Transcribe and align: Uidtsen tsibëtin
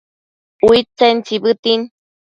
Uidtsen 0.67 1.15
tsibëtin 1.25 1.81